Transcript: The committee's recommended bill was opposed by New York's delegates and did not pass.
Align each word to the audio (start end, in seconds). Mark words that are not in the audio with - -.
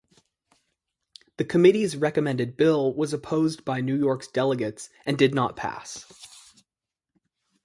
The 1.37 1.45
committee's 1.45 1.95
recommended 1.95 2.57
bill 2.57 2.91
was 2.91 3.13
opposed 3.13 3.63
by 3.63 3.81
New 3.81 3.95
York's 3.95 4.27
delegates 4.27 4.89
and 5.05 5.15
did 5.15 5.35
not 5.35 5.55
pass. 5.55 6.11